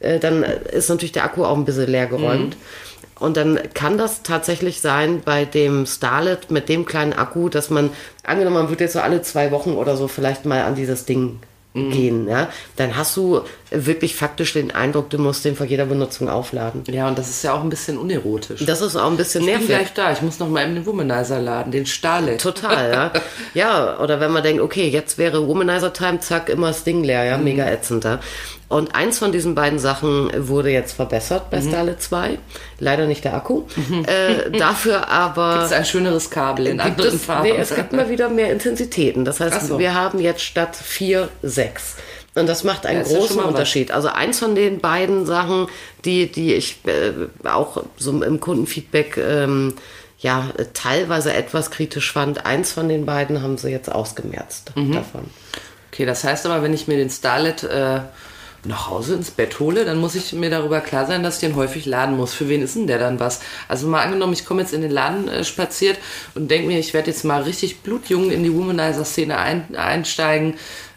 [0.00, 2.56] äh, dann ist natürlich der Akku auch ein bisschen leer geräumt.
[3.18, 7.90] Und dann kann das tatsächlich sein bei dem Starlet mit dem kleinen Akku, dass man,
[8.24, 11.38] angenommen, man würde jetzt so alle zwei Wochen oder so vielleicht mal an dieses Ding
[11.74, 13.40] gehen, ja, dann hast du
[13.74, 16.84] wirklich faktisch den Eindruck, du musst den vor jeder Benutzung aufladen.
[16.88, 18.64] Ja, und das ist ja auch ein bisschen unerotisch.
[18.64, 19.68] Das ist auch ein bisschen ich bin nervig.
[19.68, 20.12] gleich da.
[20.12, 22.40] Ich muss noch mal eben den Womanizer laden, den Starlet.
[22.40, 23.12] Total, ja.
[23.54, 27.24] Ja, oder wenn man denkt, okay, jetzt wäre Womanizer Time, zack, immer das Ding leer,
[27.24, 28.20] ja, mega ätzend, ja.
[28.68, 32.38] Und eins von diesen beiden Sachen wurde jetzt verbessert bei Starlet 2.
[32.80, 33.62] Leider nicht der Akku.
[34.06, 35.56] Äh, dafür aber.
[35.56, 37.42] Das ist ein schöneres Kabel in gibt anderen es, Farben.
[37.48, 39.24] nee, es gibt mal wieder mehr Intensitäten.
[39.24, 39.78] Das heißt, so.
[39.78, 41.96] wir haben jetzt statt vier sechs.
[42.34, 43.38] Und das macht einen Ja, großen.
[43.40, 43.92] Unterschied.
[43.92, 45.68] Also eins von den beiden Sachen,
[46.04, 47.12] die, die ich äh,
[47.48, 49.74] auch so im Kundenfeedback ähm,
[50.18, 54.92] ja teilweise etwas kritisch fand, eins von den beiden haben sie jetzt ausgemerzt Mhm.
[54.94, 55.30] davon.
[55.92, 58.00] Okay, das heißt aber, wenn ich mir den Starlet äh,
[58.66, 61.54] nach Hause ins Bett hole, dann muss ich mir darüber klar sein, dass ich den
[61.54, 62.32] häufig laden muss.
[62.34, 63.40] Für wen ist denn der dann was?
[63.68, 65.98] Also mal angenommen, ich komme jetzt in den Laden äh, spaziert
[66.34, 70.54] und denke mir, ich werde jetzt mal richtig blutjung in die Womanizer-Szene ein, einsteigen.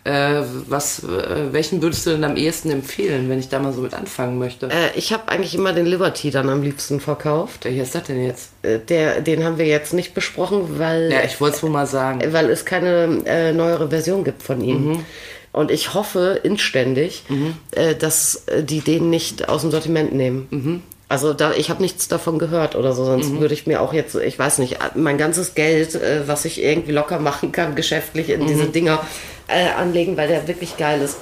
[0.07, 3.81] Äh, was, äh, welchen würdest du denn am ehesten empfehlen, wenn ich da mal so
[3.81, 4.67] mit anfangen möchte?
[4.67, 7.65] Äh, ich habe eigentlich immer den Liberty dann am liebsten verkauft.
[7.65, 8.51] Welcher ist das denn jetzt?
[8.61, 11.87] Äh, der, den haben wir jetzt nicht besprochen, weil Ja, ich wollte es wohl mal
[11.87, 12.21] sagen.
[12.31, 15.03] weil es keine äh, neuere Version gibt von ihm.
[15.51, 17.23] Und ich hoffe inständig,
[17.71, 20.83] äh, dass äh, die den nicht aus dem Sortiment nehmen.
[21.09, 24.15] Also da, ich habe nichts davon gehört oder so, sonst würde ich mir auch jetzt,
[24.15, 28.45] ich weiß nicht, mein ganzes Geld, äh, was ich irgendwie locker machen kann, geschäftlich in
[28.45, 29.01] diese Dinger
[29.47, 31.17] äh, anlegen, weil der wirklich geil ist.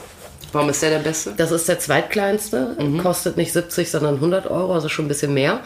[0.52, 1.34] Warum ist der der Beste?
[1.38, 5.60] Das ist der zweitkleinste, kostet nicht 70, sondern 100 Euro, also schon ein bisschen mehr.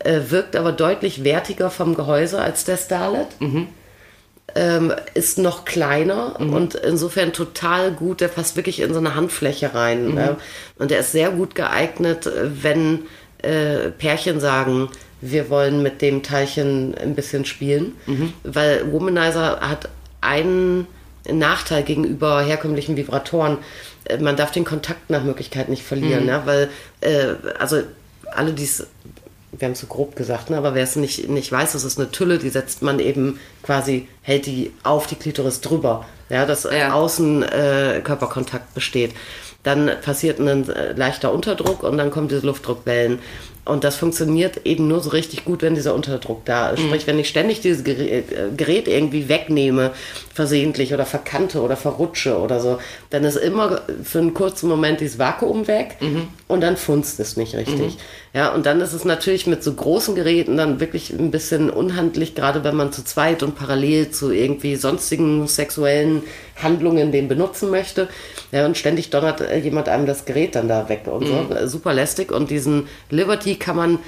[0.00, 3.26] Äh, wirkt aber deutlich wertiger vom Gehäuse als der Starlet.
[4.56, 8.20] Ähm, ist noch kleiner und insofern total gut.
[8.20, 10.06] Der passt wirklich in so eine Handfläche rein.
[10.14, 10.36] Ne?
[10.76, 13.00] Und der ist sehr gut geeignet, äh, wenn
[13.42, 14.88] äh, Pärchen sagen,
[15.20, 17.92] wir wollen mit dem Teilchen ein bisschen spielen.
[18.42, 19.88] Weil Womanizer hat
[20.20, 20.86] einen
[21.30, 23.58] Nachteil gegenüber herkömmlichen Vibratoren.
[24.04, 27.82] Äh, Man darf den Kontakt nach Möglichkeit nicht verlieren, ja, weil äh, also
[28.32, 28.86] alle dies
[29.52, 30.56] wir haben es so grob gesagt, ne?
[30.56, 34.06] aber wer es nicht, nicht weiß, das ist eine Tülle, die setzt man eben quasi,
[34.22, 36.92] hält die auf die Klitoris drüber, ja, dass Ja.
[36.92, 39.10] außen äh, Körperkontakt besteht.
[39.62, 43.18] Dann passiert ein äh, leichter Unterdruck und dann kommen diese Luftdruckwellen.
[43.70, 46.80] Und das funktioniert eben nur so richtig gut, wenn dieser Unterdruck da ist.
[46.80, 49.92] Sprich, wenn ich ständig dieses Gerät, äh, Gerät irgendwie wegnehme,
[50.34, 52.78] versehentlich oder verkante oder verrutsche oder so,
[53.10, 55.96] dann ist immer für einen kurzen Moment dieses Vakuum weg
[56.48, 57.96] und dann funzt es nicht richtig.
[58.32, 62.34] Ja, und dann ist es natürlich mit so großen Geräten dann wirklich ein bisschen unhandlich,
[62.34, 66.22] gerade wenn man zu zweit und parallel zu irgendwie sonstigen sexuellen
[66.62, 68.08] Handlungen den benutzen möchte.
[68.52, 71.54] Ja, und ständig donnert äh, jemand einem das Gerät dann da weg und so.
[71.54, 72.32] Äh, Super lästig.
[72.32, 73.98] Und diesen Liberty kann man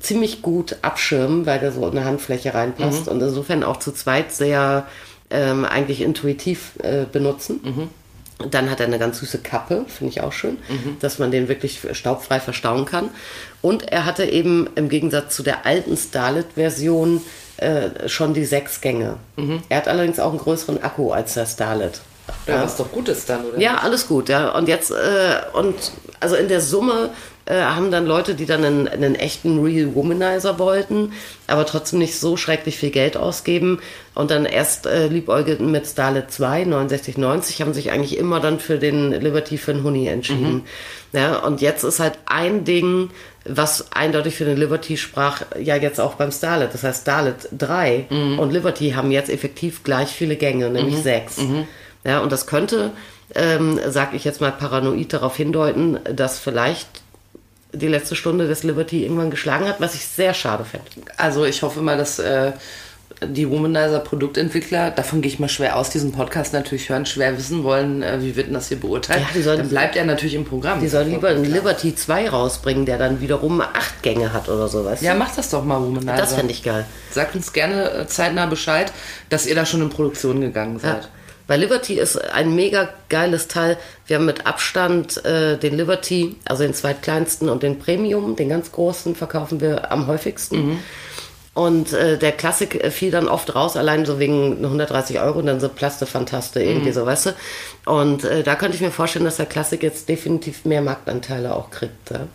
[0.00, 4.32] ziemlich gut abschirmen, weil der so in eine Handfläche reinpasst und insofern auch zu zweit
[4.32, 4.86] sehr
[5.30, 7.90] ähm, eigentlich intuitiv äh, benutzen.
[8.50, 10.56] Dann hat er eine ganz süße Kappe, finde ich auch schön,
[11.00, 13.10] dass man den wirklich staubfrei verstauen kann.
[13.60, 17.20] Und er hatte eben im Gegensatz zu der alten Starlet-Version
[17.58, 19.16] äh, schon die sechs Gänge.
[19.68, 22.00] Er hat allerdings auch einen größeren Akku als der Starlet.
[22.46, 23.58] Ja, was doch gut ist dann, oder?
[23.58, 24.50] Ja, alles gut, ja.
[24.56, 25.74] Und jetzt, äh, und
[26.20, 27.10] also in der Summe
[27.44, 31.12] äh, haben dann Leute, die dann einen, einen echten Real Womanizer wollten,
[31.46, 33.80] aber trotzdem nicht so schrecklich viel Geld ausgeben
[34.14, 38.78] und dann erst äh, liebäugelten mit Starlet 2, 69,90, haben sich eigentlich immer dann für
[38.78, 40.62] den Liberty für den Huni entschieden.
[41.12, 43.10] Ja, und jetzt ist halt ein Ding,
[43.44, 46.72] was eindeutig für den Liberty sprach, ja jetzt auch beim Starlet.
[46.72, 48.06] Das heißt, Starlet 3
[48.38, 51.38] und Liberty haben jetzt effektiv gleich viele Gänge, nämlich sechs.
[52.04, 52.92] Ja, und das könnte,
[53.34, 57.01] ähm, sag ich jetzt mal paranoid darauf hindeuten, dass vielleicht
[57.72, 60.86] die letzte Stunde des Liberty irgendwann geschlagen hat, was ich sehr schade fände.
[61.16, 62.52] Also ich hoffe mal, dass äh,
[63.24, 67.62] die Womanizer Produktentwickler, davon gehe ich mal schwer aus, diesen Podcast natürlich hören, schwer wissen
[67.62, 69.20] wollen, äh, wie wird denn das hier beurteilt.
[69.20, 70.80] Ja, die sollen- dann bleibt er natürlich im Programm.
[70.80, 74.84] Die sollen lieber einen Liberty 2 rausbringen, der dann wiederum acht Gänge hat oder so,
[74.84, 76.16] weißt Ja, mach das doch mal, Womanizer.
[76.16, 76.84] Das fände ich geil.
[77.10, 78.92] Sagt uns gerne äh, zeitnah Bescheid,
[79.28, 81.00] dass ihr da schon in Produktion gegangen Ja.
[81.46, 83.76] Weil Liberty ist ein mega geiles Teil.
[84.06, 88.72] Wir haben mit Abstand äh, den Liberty, also den zweitkleinsten und den Premium, den ganz
[88.72, 90.56] großen, verkaufen wir am häufigsten.
[91.54, 95.46] Und äh, der Klassik äh, fiel dann oft raus, allein so wegen 130 Euro und
[95.46, 97.30] dann so Plaste Fantaste irgendwie so, weißt du.
[97.84, 101.70] Und äh, da könnte ich mir vorstellen, dass der Klassik jetzt definitiv mehr Marktanteile auch
[101.70, 102.10] kriegt.
[102.10, 102.26] Ja?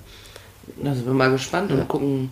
[0.84, 2.32] Da sind wir mal gespannt und gucken,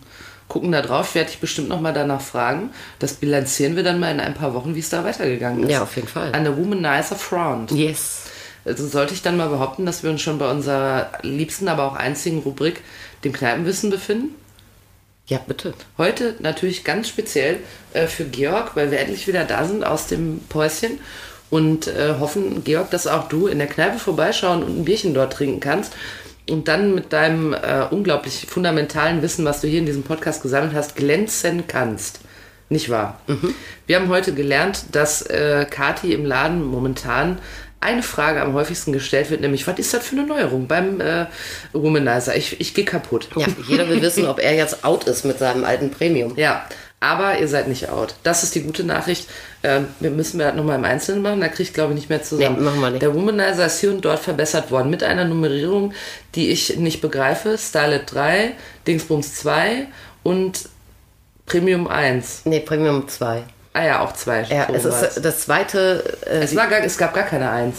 [0.56, 1.14] gucken da drauf.
[1.14, 2.70] Werde ich bestimmt noch mal danach fragen.
[2.98, 5.70] Das bilanzieren wir dann mal in ein paar Wochen, wie es da weitergegangen ist.
[5.70, 6.32] Ja, auf jeden Fall.
[6.32, 7.72] An der Womanizer Front.
[7.72, 8.22] Yes.
[8.64, 11.94] Also sollte ich dann mal behaupten, dass wir uns schon bei unserer liebsten, aber auch
[11.94, 12.80] einzigen Rubrik,
[13.22, 14.34] dem Kneipenwissen, befinden?
[15.26, 15.74] Ja, bitte.
[15.98, 17.58] Heute natürlich ganz speziell
[17.92, 21.00] äh, für Georg, weil wir endlich wieder da sind aus dem Päuschen
[21.50, 25.34] und äh, hoffen, Georg, dass auch du in der Kneipe vorbeischauen und ein Bierchen dort
[25.34, 25.92] trinken kannst
[26.50, 30.74] und dann mit deinem äh, unglaublich fundamentalen Wissen, was du hier in diesem Podcast gesammelt
[30.74, 32.20] hast, glänzen kannst.
[32.68, 33.20] Nicht wahr?
[33.86, 37.38] Wir haben heute gelernt, dass äh, Kati im Laden momentan
[37.78, 41.26] eine Frage am häufigsten gestellt wird, nämlich, was ist das für eine Neuerung beim äh,
[41.72, 42.34] Womanizer?
[42.34, 43.28] Ich, ich gehe kaputt.
[43.36, 46.32] Ja, jeder will wissen, ob er jetzt out ist mit seinem alten Premium.
[46.36, 46.66] Ja,
[47.00, 48.14] aber ihr seid nicht out.
[48.22, 49.28] Das ist die gute Nachricht.
[49.62, 51.40] Ähm, wir müssen wir das nochmal im Einzelnen machen.
[51.40, 52.56] Da kriege ich, glaube ich, nicht mehr zusammen.
[52.58, 53.02] Nee, machen wir nicht.
[53.02, 55.92] Der Womanizer ist hier und dort verbessert worden mit einer Nummerierung,
[56.34, 57.58] die ich nicht begreife.
[57.58, 58.52] Starlet 3,
[58.86, 59.86] Dingsbums 2
[60.22, 60.68] und
[61.44, 62.42] Premium 1.
[62.44, 63.42] Nee, Premium 2.
[63.74, 64.44] Ah ja, auch 2.
[64.44, 66.02] Ja, es ist das zweite.
[66.24, 67.76] Äh, es, war gar, es gab gar keine 1.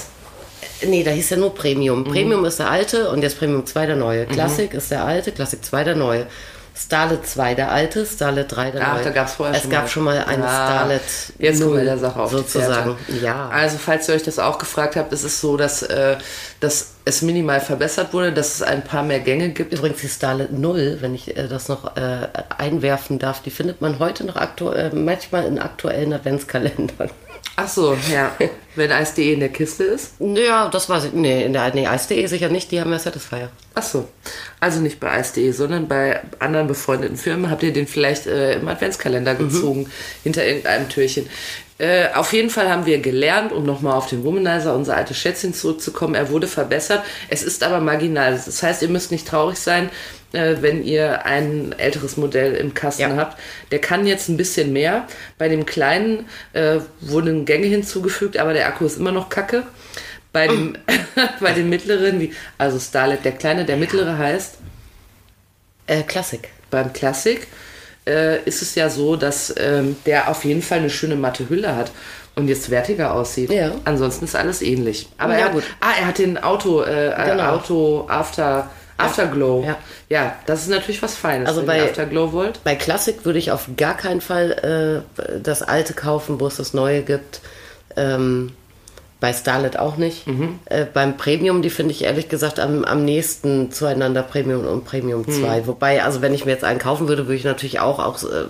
[0.83, 2.01] nee, da hieß ja nur Premium.
[2.01, 2.11] Mhm.
[2.11, 4.27] Premium ist der alte und jetzt Premium 2 der neue.
[4.27, 6.27] Classic ist der alte, Classic 2 der neue.
[6.79, 9.03] Starlet 2 der alte, Starlet 3 der Ach, neue.
[9.05, 9.87] da gab es vorher Es schon gab mal.
[9.89, 11.01] schon mal eine Ja, Starlet
[11.39, 12.95] Jetzt kommen wir 0, der Sache auf sozusagen.
[13.21, 13.49] Ja.
[13.49, 16.17] Also, falls ihr euch das auch gefragt habt, ist es so, dass, äh,
[16.59, 19.73] dass es minimal verbessert wurde, dass es ein paar mehr Gänge gibt.
[19.73, 23.97] Übrigens die Starlet 0, wenn ich äh, das noch äh, einwerfen darf, die findet man
[23.99, 27.09] heute noch aktu äh, manchmal in aktuellen Adventskalendern.
[27.55, 28.35] Ach so, ja.
[28.75, 30.13] Wenn Eis.de in der Kiste ist.
[30.19, 31.13] Ja, das weiß ich.
[31.13, 33.49] Nee, in der nee, Eis.de sicher nicht, die haben ja Satisfier.
[33.73, 34.07] Ach so.
[34.59, 38.67] Also nicht bei Eis.de, sondern bei anderen befreundeten Firmen habt ihr den vielleicht äh, im
[38.67, 39.89] Adventskalender gezogen,
[40.23, 41.27] hinter irgendeinem Türchen.
[41.79, 45.53] Äh, auf jeden Fall haben wir gelernt, um nochmal auf den Womanizer, unser altes Schätzchen
[45.53, 46.15] zurückzukommen.
[46.15, 47.03] Er wurde verbessert.
[47.29, 48.33] Es ist aber marginal.
[48.33, 49.89] Das heißt, ihr müsst nicht traurig sein,
[50.33, 53.15] äh, wenn ihr ein älteres Modell im Kasten Ja.
[53.17, 53.37] habt.
[53.71, 55.05] Der kann jetzt ein bisschen mehr.
[55.37, 59.61] Bei dem kleinen äh, wurden Gänge hinzugefügt, aber der Akku ist immer noch kacke.
[60.33, 60.75] Bei dem,
[61.39, 64.55] bei den mittleren, wie, also Starlet, der kleine, der mittlere heißt,
[65.85, 66.49] Äh, Klassik.
[66.71, 67.45] beim Classic
[68.07, 71.75] äh, ist es ja so, dass ähm, der auf jeden Fall eine schöne matte Hülle
[71.75, 71.91] hat
[72.35, 73.51] und jetzt wertiger aussieht.
[73.51, 73.71] Ja.
[73.85, 75.09] Ansonsten ist alles ähnlich.
[75.17, 75.63] Aber Ja, er, hat- gut.
[75.81, 77.49] Ah, er hat den Auto, äh, Genau.
[77.55, 79.63] Auto After, Afterglow.
[79.65, 79.77] Ja.
[80.09, 82.63] ja, das ist natürlich was Feines, Also wenn bei- ihr Afterglow wollt.
[82.63, 86.73] Bei Classic würde ich auf gar keinen Fall äh, das alte kaufen, wo es das
[86.73, 87.41] neue gibt.
[87.95, 88.53] Ähm,
[89.19, 90.27] bei Starlet auch nicht.
[90.27, 90.59] Mhm.
[90.65, 95.21] Äh, beim Premium, die finde ich ehrlich gesagt am, am nächsten zueinander Premium und Premium
[95.27, 95.31] Mhm.
[95.31, 95.67] 2.
[95.67, 98.45] Wobei, also wenn ich mir jetzt einen kaufen würde, würde ich natürlich auch, auch, äh,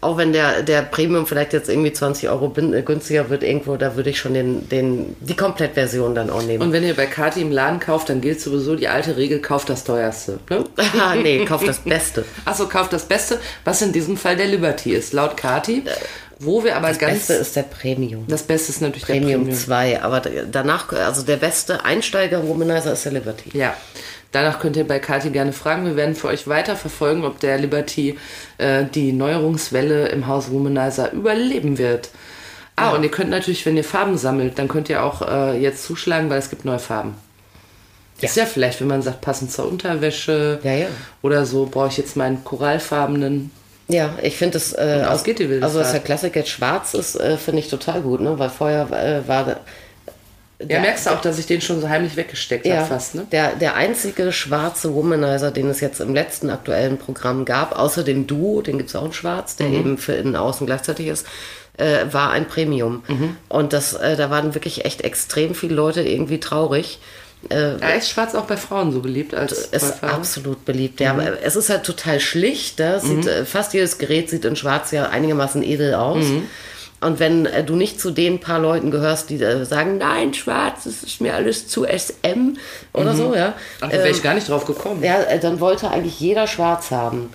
[0.00, 3.76] auch wenn der, der Premium vielleicht jetzt irgendwie 20 Euro bin, äh, günstiger wird irgendwo,
[3.76, 6.62] da würde ich schon den, den, die Komplettversion dann auch nehmen.
[6.62, 9.70] Und wenn ihr bei Kati im Laden kauft, dann gilt sowieso die alte Regel, kauft
[9.70, 10.38] das teuerste.
[10.50, 10.64] Ne?
[11.22, 12.24] Nee, kauf das Beste.
[12.44, 15.82] Achso, kauft das Beste, was in diesem Fall der Liberty ist, laut Kati.
[16.40, 17.00] Wo wir aber ganz.
[17.00, 18.24] Beste ist der Premium.
[18.28, 19.58] das Beste ist natürlich Premium, der Premium.
[19.58, 23.56] 2, aber danach, also der beste Einsteiger-Womanizer ist der Liberty.
[23.56, 23.74] Ja,
[24.30, 25.84] danach könnt ihr bei Kati gerne fragen.
[25.84, 28.18] Wir werden für euch weiter verfolgen, ob der Liberty
[28.58, 32.10] äh, die Neuerungswelle im Haus Womanizer überleben wird.
[32.76, 35.82] Ah, und ihr könnt natürlich, wenn ihr Farben sammelt, dann könnt ihr auch äh, jetzt
[35.84, 37.16] zuschlagen, weil es gibt neue Farben.
[38.20, 40.86] Ist ja vielleicht, wenn man sagt, passend zur Unterwäsche Ja, ja.
[41.22, 43.50] oder so, brauche ich jetzt meinen korallfarbenen.
[43.88, 47.16] Ja, ich finde es, äh, aus geht die also dass der Klassik jetzt schwarz ist,
[47.16, 48.38] äh, finde ich total gut, ne?
[48.38, 49.60] weil vorher äh, war,
[50.68, 53.26] Ja, merkst du auch, dass ich den schon so heimlich weggesteckt ja, habe fast, ne?
[53.32, 58.26] der, der einzige schwarze Womanizer, den es jetzt im letzten aktuellen Programm gab, außer dem
[58.26, 61.26] Duo, den gibt es auch in schwarz, der eben für innen außen gleichzeitig ist,
[61.78, 63.02] äh, war ein Premium.
[63.48, 66.98] Und das, äh, da waren wirklich echt extrem viele Leute irgendwie traurig.
[67.50, 71.00] Äh, Ja, ist schwarz auch bei Frauen so beliebt als ist absolut beliebt.
[71.00, 72.80] Ja, aber es ist halt total schlicht.
[72.80, 76.24] Es Sieht, äh, fast jedes Gerät sieht in Schwarz ja einigermaßen edel aus.
[77.00, 80.82] Und wenn äh, du nicht zu den paar Leuten gehörst, die äh, sagen, nein, Schwarz,
[80.84, 82.56] das ist mir alles zu SM
[82.92, 83.54] oder so, ja.
[83.80, 85.02] Ach, da wäre ich gar nicht drauf gekommen.
[85.04, 87.32] Ja, äh, dann wollte eigentlich jeder Schwarz haben.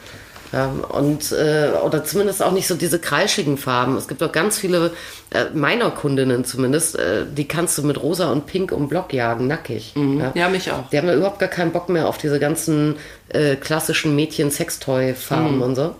[0.53, 3.97] Ja, und äh, oder zumindest auch nicht so diese kreischigen Farben.
[3.97, 4.91] Es gibt auch ganz viele
[5.31, 9.47] äh, meiner Kundinnen zumindest, äh, die kannst du mit rosa und pink um Block jagen,
[9.47, 9.93] nackig.
[10.35, 10.87] Ja, mich auch.
[10.91, 12.97] Die haben ja überhaupt gar keinen Bock mehr auf diese ganzen
[13.29, 15.95] äh, klassischen Mädchen-Sextoy-Farben und so.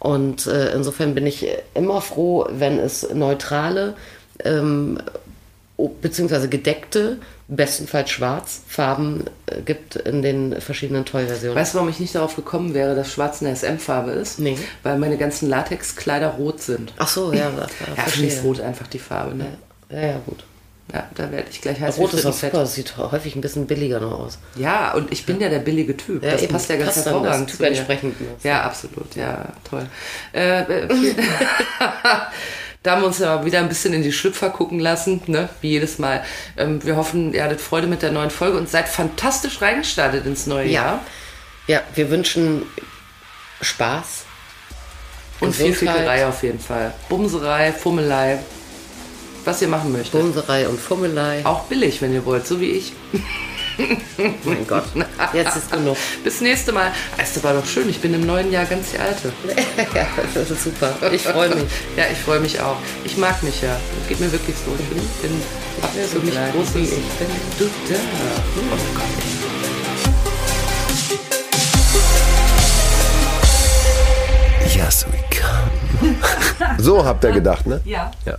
[0.00, 3.94] Und äh, insofern bin ich immer froh, wenn es neutrale,
[4.44, 4.98] ähm,
[6.02, 11.56] beziehungsweise gedeckte, bestenfalls schwarz, Farben äh, gibt in den verschiedenen Toy-Versionen.
[11.56, 14.38] Weißt du, warum ich nicht darauf gekommen wäre, dass schwarz eine SM-Farbe ist?
[14.38, 14.56] Nee.
[14.82, 16.92] Weil meine ganzen Latexkleider rot sind.
[16.96, 17.50] Ach so, ja,
[17.96, 19.46] das Ja, ist rot einfach die Farbe, ne?
[19.90, 20.44] Ja, ja, gut.
[20.92, 23.66] Ja, da werde ich gleich heiß Rot ist auch super, das sieht häufig ein bisschen
[23.66, 24.38] billiger noch aus.
[24.54, 26.22] Ja, und ich bin ja der billige Typ.
[26.22, 26.52] Ja, das eben.
[26.52, 27.66] passt ja ganz Passt dann das hervorragend mir.
[27.68, 28.16] entsprechend.
[28.42, 29.16] Ja, absolut.
[29.16, 29.86] Ja, toll.
[30.34, 30.88] Äh, äh,
[32.84, 35.48] da haben wir uns ja wieder ein bisschen in die Schlüpfer gucken lassen, ne?
[35.62, 36.22] wie jedes Mal.
[36.58, 40.46] Ähm, wir hoffen, ihr hattet Freude mit der neuen Folge und seid fantastisch reingestartet ins
[40.46, 41.00] neue Jahr.
[41.66, 42.62] Ja, wir wünschen
[43.62, 44.26] Spaß.
[45.40, 45.72] Und viel.
[45.72, 46.92] Fickerei auf jeden Fall.
[47.08, 48.38] Bumserei, Fummelei,
[49.46, 50.12] was ihr machen möchtet.
[50.20, 51.40] Bumserei und Fummelei.
[51.44, 52.92] Auch billig, wenn ihr wollt, so wie ich.
[54.44, 54.84] mein Gott,
[55.32, 55.96] jetzt ist genug.
[56.22, 56.92] Bis nächste Mal.
[57.18, 59.32] Es war doch schön, ich bin im neuen Jahr ganz die Alte.
[59.94, 60.94] ja, das ist super.
[61.12, 61.64] Ich freue mich.
[61.96, 62.76] Ja, ich freue mich auch.
[63.04, 63.76] Ich mag mich ja.
[63.98, 64.72] Das geht mir wirklich so.
[64.78, 65.42] Ich bin, bin
[65.80, 66.74] hab für mich großes...
[66.74, 67.28] wie ich bin.
[67.58, 67.94] Du da.
[68.72, 69.04] Oh Gott.
[74.74, 76.16] Yes, we come.
[76.78, 77.80] So habt ihr gedacht, ne?
[77.84, 78.10] Ja.
[78.24, 78.36] Ja.